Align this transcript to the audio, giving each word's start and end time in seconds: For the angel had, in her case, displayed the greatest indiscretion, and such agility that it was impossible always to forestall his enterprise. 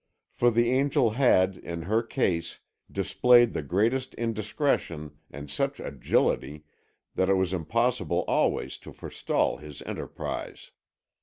For 0.31 0.49
the 0.49 0.71
angel 0.71 1.11
had, 1.11 1.57
in 1.57 1.83
her 1.83 2.01
case, 2.01 2.61
displayed 2.91 3.53
the 3.53 3.61
greatest 3.61 4.15
indiscretion, 4.15 5.19
and 5.29 5.47
such 5.47 5.79
agility 5.79 6.63
that 7.13 7.29
it 7.29 7.35
was 7.35 7.53
impossible 7.53 8.25
always 8.27 8.79
to 8.79 8.93
forestall 8.93 9.57
his 9.57 9.83
enterprise. 9.83 10.71